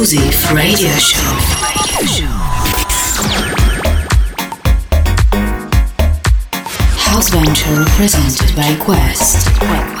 exclusive 0.00 0.52
radio 0.54 0.88
show. 0.96 1.18
House 6.96 7.28
Venture 7.28 7.84
presented 7.96 8.56
by 8.56 8.74
Quest. 8.82 9.99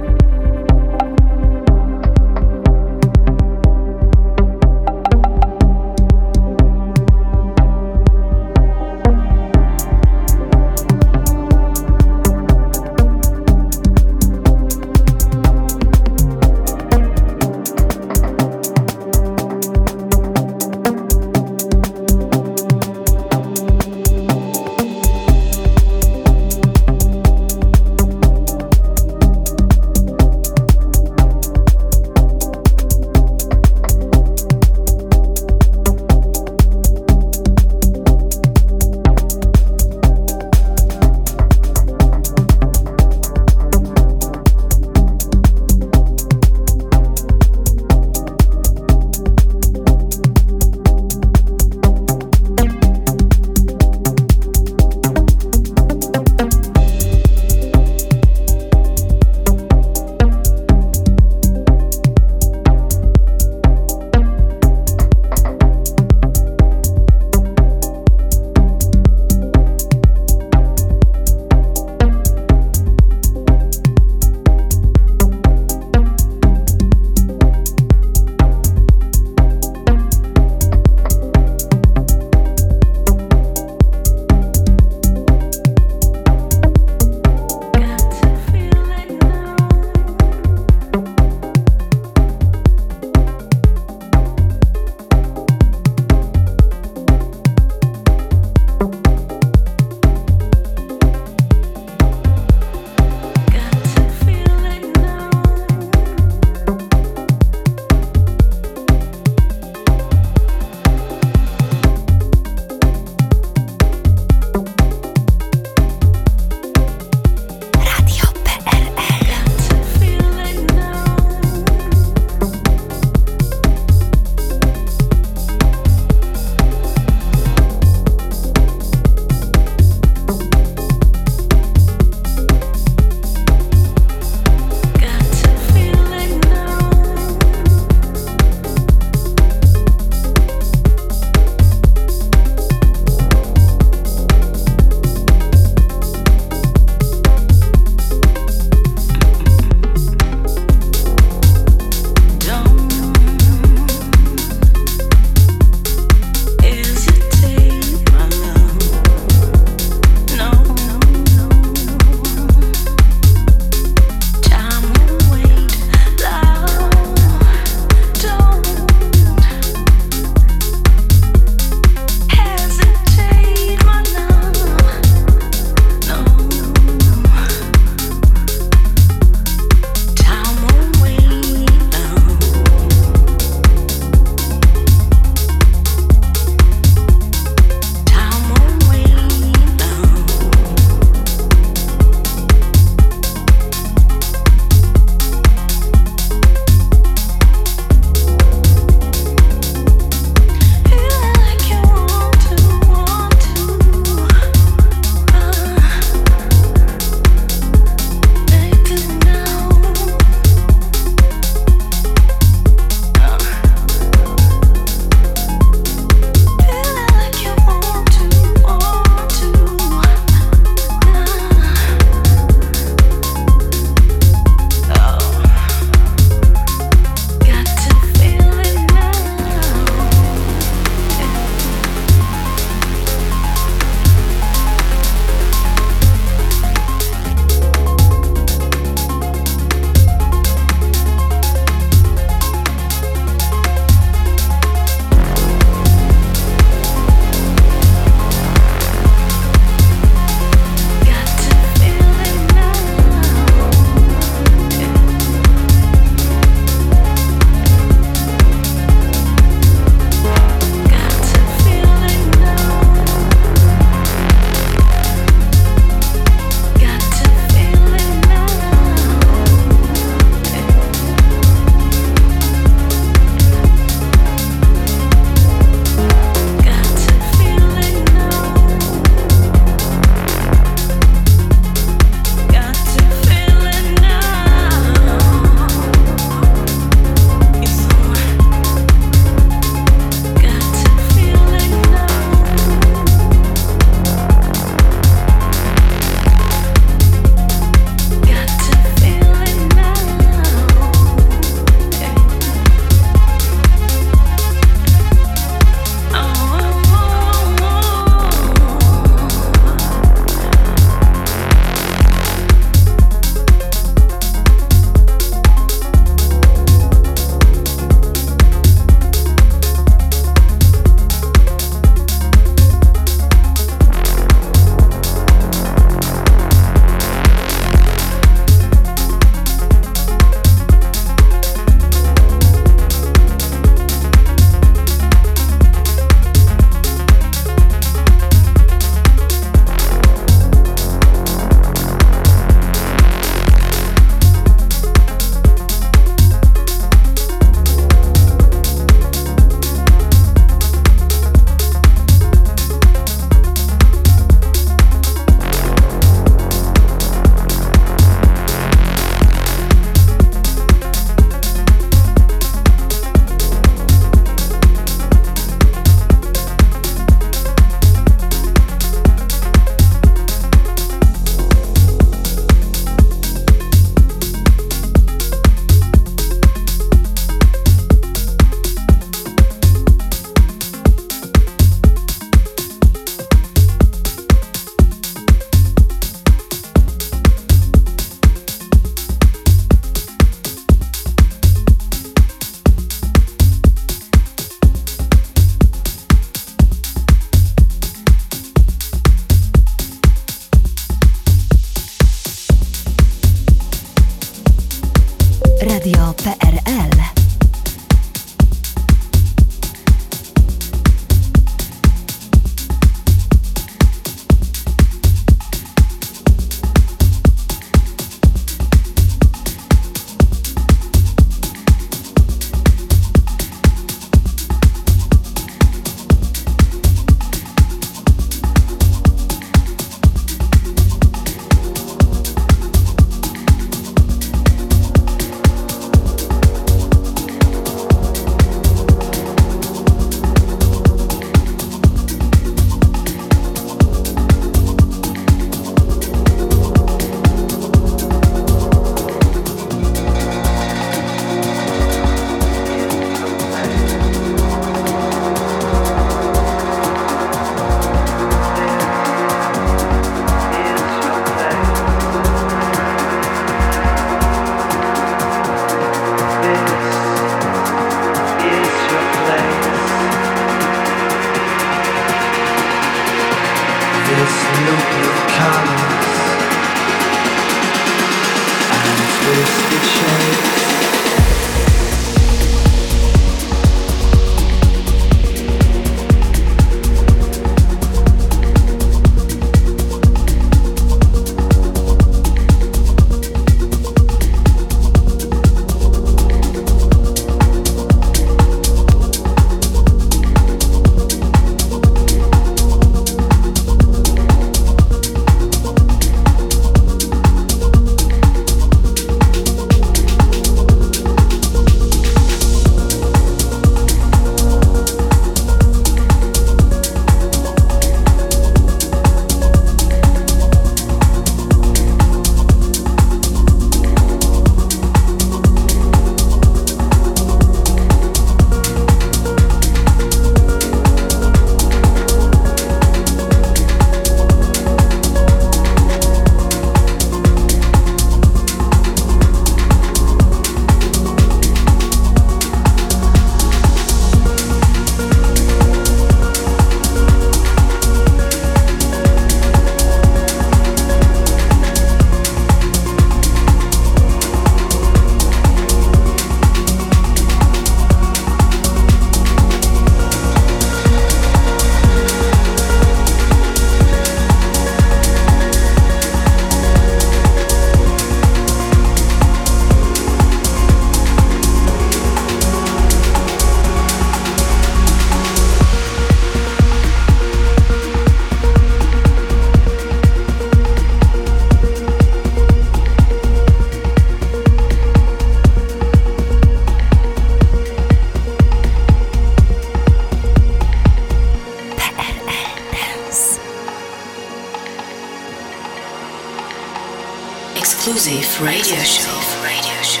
Radio 598.40 598.78
Show. 598.84 599.10
Radio 599.42 599.82
Show. 599.82 600.00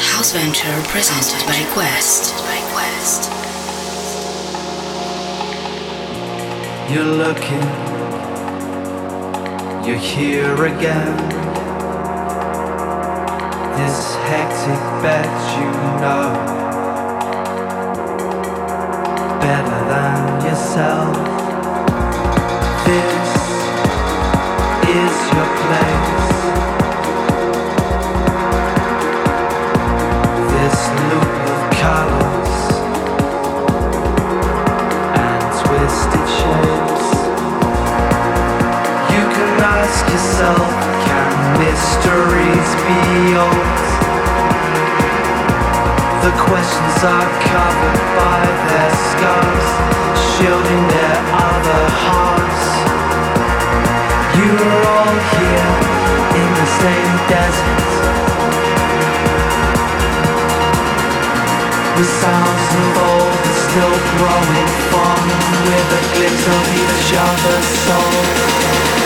House 0.00 0.32
Venture 0.32 0.80
presented 0.88 1.46
by 1.46 1.62
Quest. 1.74 2.32
By 2.42 2.58
Quest. 2.72 3.30
You're 6.90 7.04
looking. 7.04 7.60
You're 9.86 9.98
here 9.98 10.64
again. 10.64 11.16
This 13.76 14.14
hectic 14.24 14.80
bet, 15.02 15.28
you 15.58 15.70
know 16.00 16.54
better 19.40 19.80
than 19.90 20.46
yourself. 20.46 21.33
mysteries 41.74 42.70
beyond. 42.86 43.78
The 46.22 46.32
questions 46.46 46.98
are 47.02 47.30
covered 47.50 48.00
by 48.14 48.42
their 48.70 48.92
scars, 49.10 49.68
shielding 50.30 50.84
their 50.94 51.18
other 51.50 51.84
hearts. 52.06 52.64
You're 54.38 54.76
all 54.94 55.16
here 55.34 55.74
in 56.42 56.48
the 56.60 56.68
same 56.82 57.14
desert. 57.34 57.82
The 61.98 62.06
sounds 62.22 62.66
of 62.82 62.90
old 63.10 63.34
are 63.50 63.58
still 63.66 63.96
growing 64.14 64.70
fond 64.94 65.28
with 65.66 65.86
the 65.94 66.02
glimpse 66.14 66.46
of 66.58 66.64
each 66.82 67.10
other's 67.28 67.68
souls. 67.86 69.03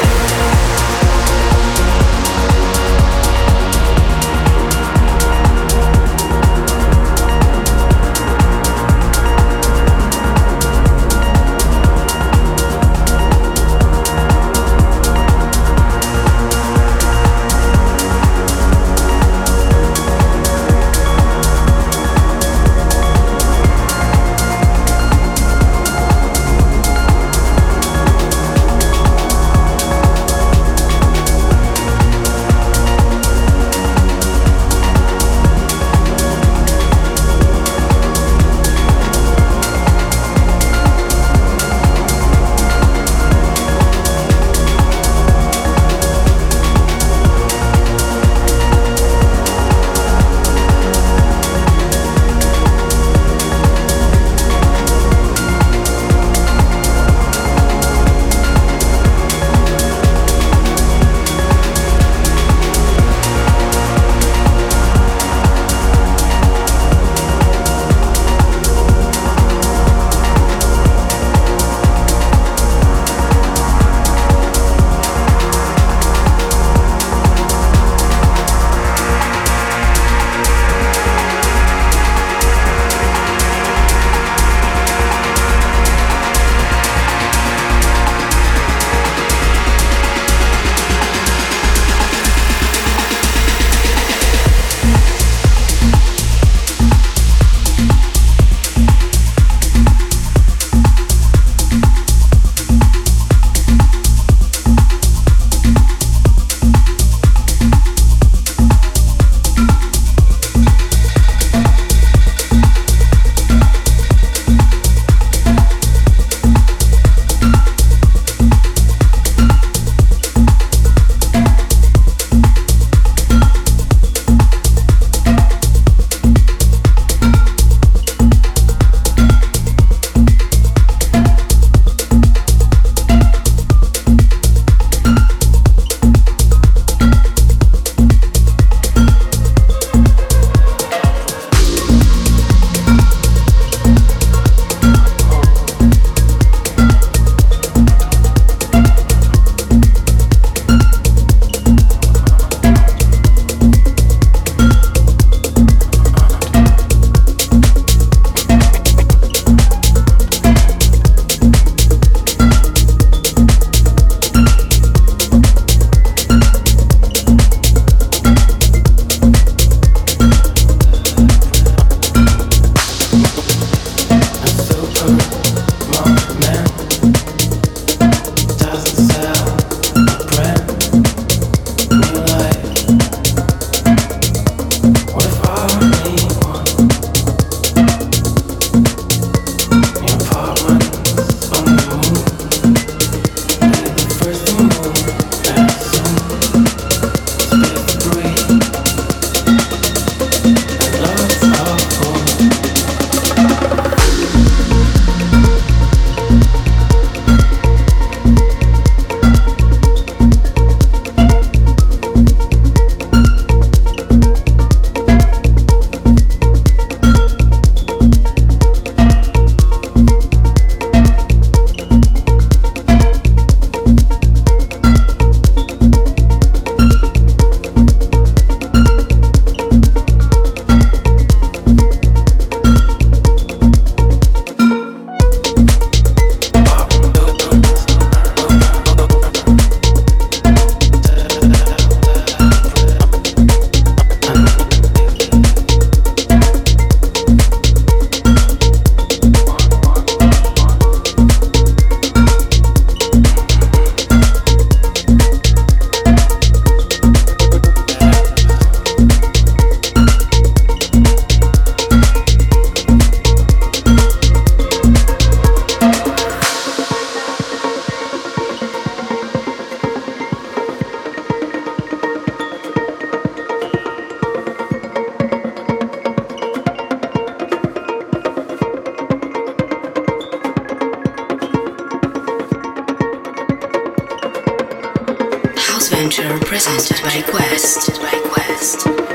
adventure 285.99 286.38
presented 286.46 287.03
by 287.03 287.20
Quest. 287.22 288.01
By 288.01 288.20
Quest. 288.30 289.07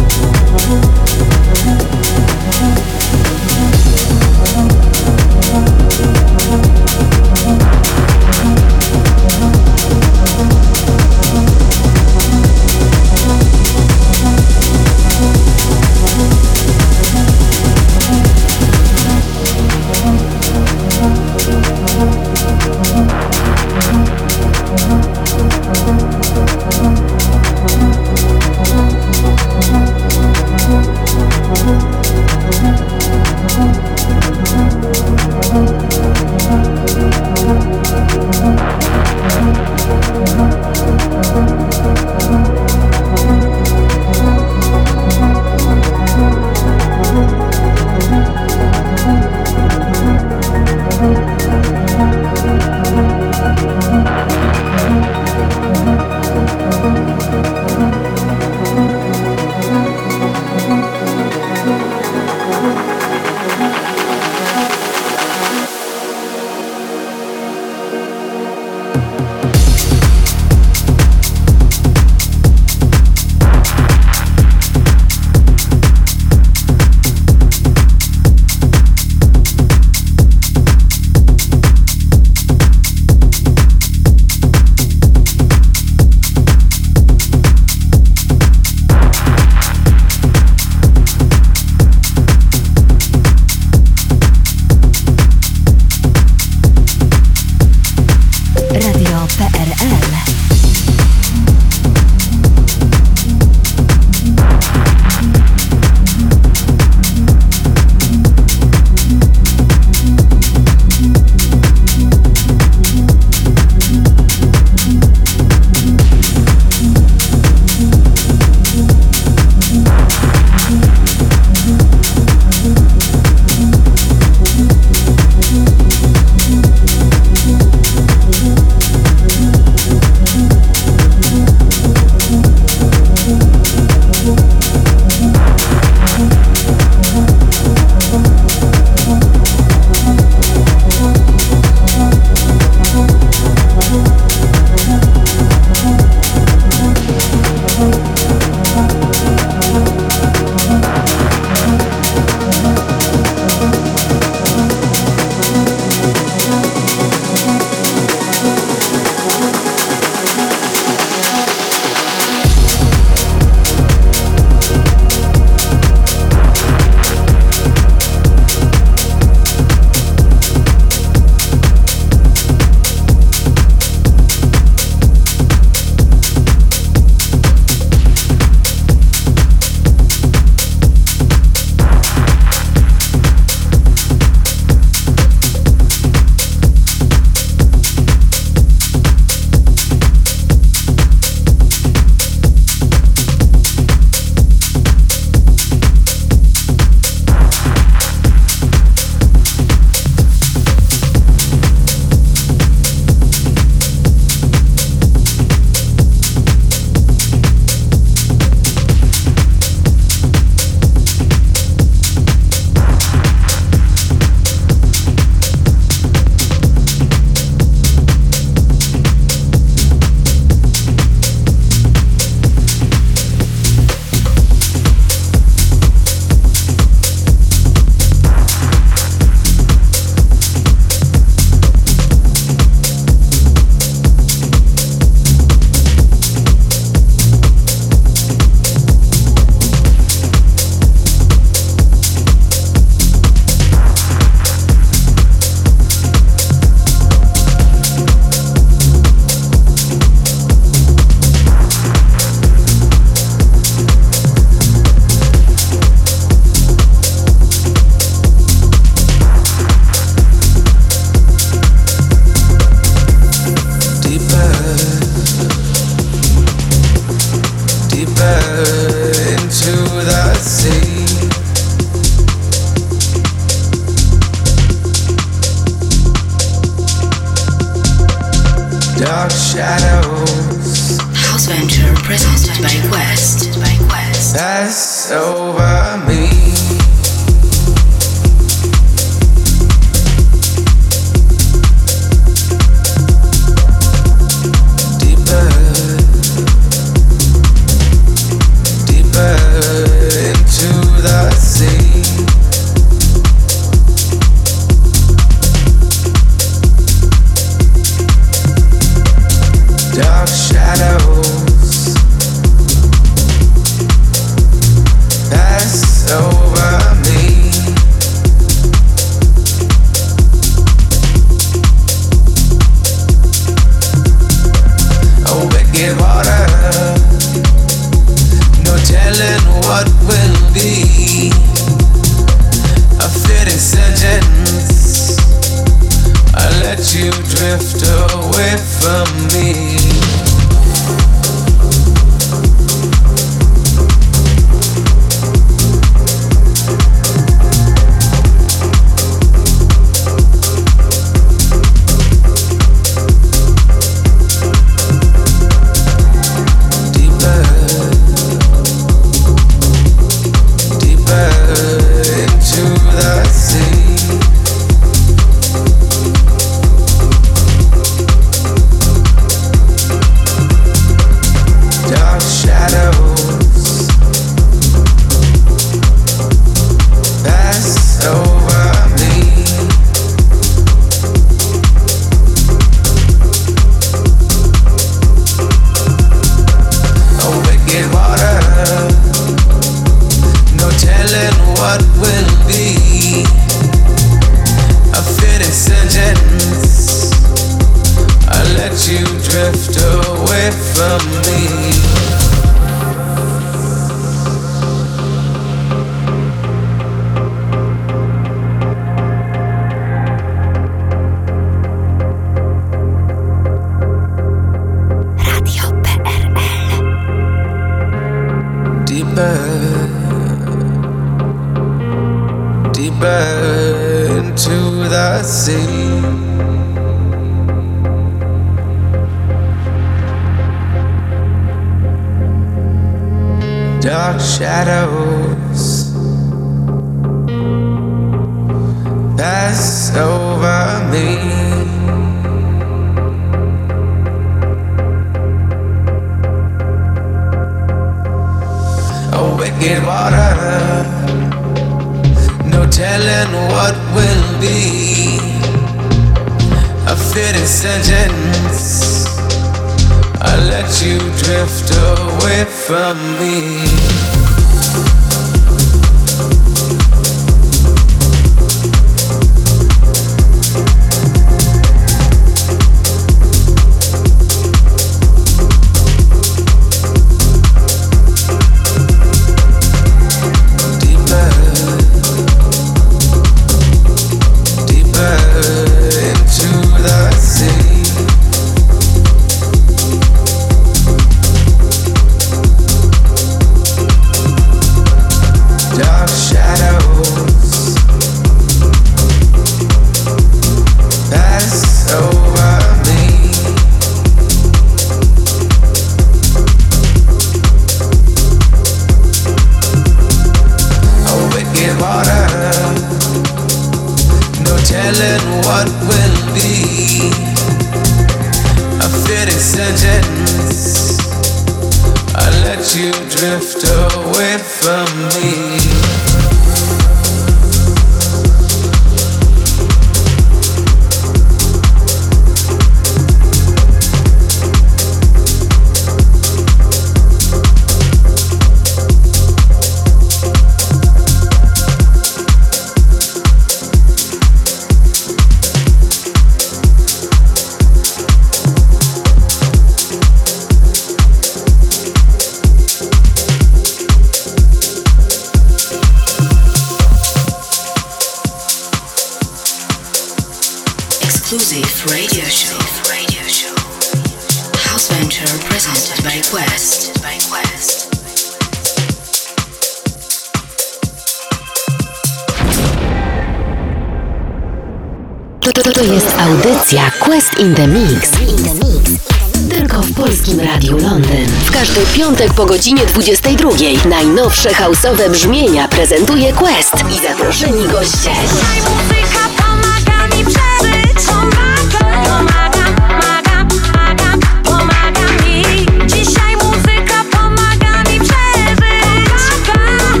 Najnowsze 584.20 584.54
houseowe 584.54 585.10
brzmienia 585.10 585.68
prezentuje 585.68 586.32
Quest 586.32 586.74
i 586.90 587.08
zaproszeni 587.08 587.68
goście. 587.68 588.10
Muzyka 588.10 589.24
pomaga 589.36 590.16
mi 590.16 590.24
przeżyć 590.24 591.06
Pomaga, 591.06 592.02
pomaga, 592.08 592.64
pomaga, 592.76 593.46
pomaga, 593.48 594.26
pomaga 594.44 595.24
mi 595.24 595.66
Dzisiaj 595.86 596.36
muzyka 596.36 597.04
pomaga 597.10 597.90
mi 597.90 598.00
przeżyć 598.00 599.22
Pomaga, 599.46 600.00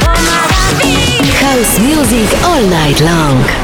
pomaga 0.00 0.84
mi 0.84 1.32
House 1.32 1.78
Music 1.78 2.44
All 2.44 2.62
Night 2.62 3.00
Long. 3.00 3.59